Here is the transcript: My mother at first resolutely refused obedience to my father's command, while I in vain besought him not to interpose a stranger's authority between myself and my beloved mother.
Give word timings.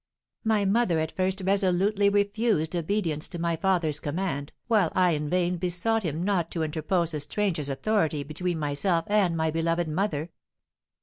My 0.43 0.65
mother 0.65 0.97
at 0.97 1.11
first 1.15 1.43
resolutely 1.45 2.09
refused 2.09 2.75
obedience 2.75 3.27
to 3.27 3.37
my 3.39 3.55
father's 3.55 3.99
command, 3.99 4.51
while 4.65 4.91
I 4.95 5.11
in 5.11 5.29
vain 5.29 5.57
besought 5.57 6.01
him 6.01 6.23
not 6.23 6.49
to 6.53 6.63
interpose 6.63 7.13
a 7.13 7.19
stranger's 7.19 7.69
authority 7.69 8.23
between 8.23 8.57
myself 8.57 9.05
and 9.05 9.37
my 9.37 9.51
beloved 9.51 9.87
mother. 9.87 10.31